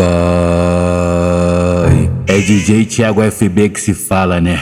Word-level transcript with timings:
Vai. 0.00 0.08
É 2.26 2.38
DJ 2.38 2.86
Thiago 2.86 3.20
FB 3.30 3.68
que 3.68 3.78
se 3.78 3.92
fala, 3.92 4.40
né? 4.40 4.58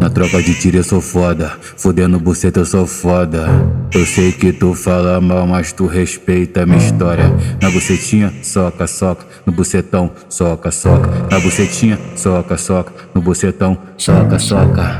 Na 0.00 0.10
troca 0.10 0.42
de 0.42 0.52
tiro 0.54 0.78
eu 0.78 0.82
sou 0.82 1.00
foda, 1.00 1.52
fudendo 1.76 2.18
buceta 2.18 2.58
eu 2.58 2.64
sou 2.64 2.88
foda. 2.88 3.46
Eu 3.94 4.04
sei 4.04 4.32
que 4.32 4.52
tu 4.52 4.74
fala 4.74 5.20
mal, 5.20 5.46
mas 5.46 5.72
tu 5.72 5.86
respeita 5.86 6.66
minha 6.66 6.78
história. 6.78 7.32
Na 7.62 7.70
bucetinha, 7.70 8.32
soca, 8.42 8.88
soca, 8.88 9.24
no 9.46 9.52
bucetão, 9.52 10.10
soca, 10.28 10.72
soca. 10.72 11.08
Na 11.30 11.38
bucetinha, 11.38 11.96
soca, 12.16 12.58
soca, 12.58 12.92
no 13.14 13.20
bucetão, 13.20 13.78
soca, 13.96 14.40
soca. 14.40 14.98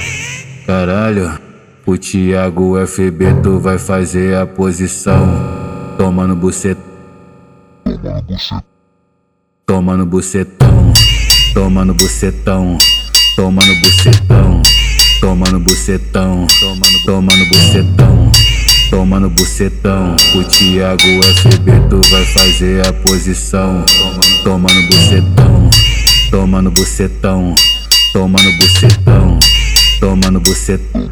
Caralho, 0.66 1.36
o 1.84 1.98
Thiago 1.98 2.76
FB 2.86 3.42
tu 3.42 3.58
vai 3.58 3.76
fazer 3.78 4.36
a 4.36 4.46
posição. 4.46 5.18
Toma 5.98 6.28
no 6.28 6.36
bucetão. 6.36 6.84
Toma 9.68 9.96
no 9.96 10.06
bucetão, 10.06 10.92
toma 11.52 11.84
no 11.84 11.92
bucetão, 11.92 12.78
toma 13.34 13.66
no 13.66 13.74
bucetão, 13.80 14.62
toma 15.20 15.50
no 15.50 15.58
bucetão, 15.58 16.46
toma 17.04 17.36
no 17.36 17.46
bucetão, 17.46 18.32
toma 18.90 19.18
no 19.18 19.28
bucetão. 19.28 20.14
O 20.36 20.44
Thiago 20.44 21.02
FB 21.02 21.72
tu 21.90 22.00
vai 22.12 22.24
fazer 22.26 22.86
a 22.86 22.92
posição. 22.92 23.84
Toma 24.44 24.72
no 24.72 24.86
bucetão, 24.86 25.70
toma 26.30 26.62
no 26.62 26.70
bucetão, 26.70 27.54
toma 28.12 28.38
no 28.40 28.52
bucetão, 28.58 29.38
toma 29.98 30.30
no 30.30 30.40
bucetão, 30.42 31.10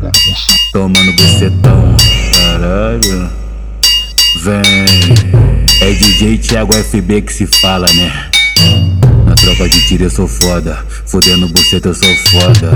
toma 0.73 1.03
no 1.03 1.13
bucetão. 1.13 1.97
Caralho, 2.33 3.31
vem. 4.45 5.35
É 5.81 5.93
DJ 5.93 6.39
Thiago 6.39 6.73
FB 6.73 7.23
que 7.23 7.33
se 7.33 7.47
fala, 7.47 7.93
né? 7.95 8.34
Na 9.27 9.35
tropa 9.35 9.69
de 9.69 9.87
tiro 9.87 10.05
eu 10.05 10.11
sou 10.11 10.29
foda, 10.29 10.77
fudendo 11.07 11.49
buceta 11.49 11.89
eu 11.89 11.95
sou 11.95 12.15
foda. 12.31 12.71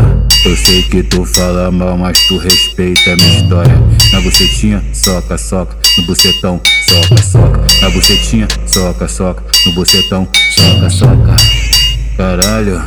Eu 0.45 0.57
sei 0.57 0.83
que 0.83 1.03
tu 1.03 1.25
fala 1.25 1.71
mal, 1.71 1.97
mas 1.97 2.27
tu 2.27 2.39
respeita 2.39 3.13
a 3.13 3.17
minha 3.17 3.41
história. 3.41 3.75
Na 4.13 4.21
bucetinha, 4.21 4.83
soca, 4.93 5.37
soca, 5.37 5.77
no 5.99 6.07
bucetão, 6.07 6.61
soca, 6.89 7.23
soca. 7.23 7.67
Na 7.81 7.91
bucetinha, 7.91 8.49
soca, 8.67 9.09
soca, 9.09 9.45
no 9.67 9.73
bucetão, 9.73 10.29
soca, 10.51 10.91
soca. 10.91 11.37
Caralho, 12.17 12.83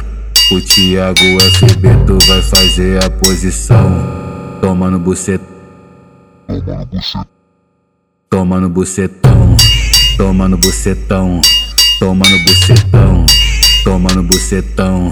o 0.52 0.62
Thiago 0.62 1.40
FB 1.40 2.06
tu 2.06 2.18
vai 2.28 2.42
fazer 2.42 3.04
a 3.04 3.10
posição. 3.10 4.58
Toma 4.62 4.92
no 4.92 5.00
bucetão. 5.00 5.48
Toma 8.30 8.60
no 8.60 8.70
bucetão, 8.70 9.56
toma 10.18 10.48
no 10.48 10.58
bucetão, 10.58 11.42
toma 12.02 12.28
no 12.28 12.40
bucetão, 12.40 13.26
toma 13.84 14.10
no 14.16 14.24
bucetão, 14.24 15.12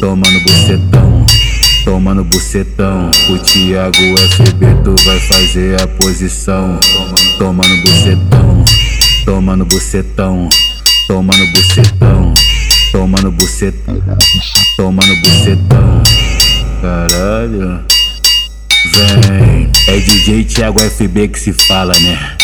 toma 0.00 0.30
no 0.30 0.40
bucetão, 0.40 1.26
toma 1.84 2.14
no 2.14 2.24
bucetão. 2.24 3.10
O 3.28 3.38
Thiago 3.38 4.18
FB 4.18 4.66
tu 4.82 4.96
vai 5.04 5.20
fazer 5.20 5.82
a 5.82 5.86
posição. 5.86 6.80
Toma 7.38 7.62
no 7.68 7.82
bucetão, 7.82 8.64
toma 9.26 9.56
no 9.56 9.66
bucetão, 9.66 10.48
toma 11.06 11.36
no 11.36 11.46
bucetão, 11.52 12.34
toma 12.92 13.20
no 13.20 13.30
bucetão, 13.32 14.02
toma 14.78 15.02
no 15.04 15.16
bucetão. 15.20 16.02
Caralho. 16.80 17.84
Vem, 18.94 19.70
é 19.86 19.98
DJ 19.98 20.44
Thiago 20.44 20.80
FB 20.80 21.28
que 21.28 21.38
se 21.38 21.52
fala, 21.52 21.92
né? 22.00 22.36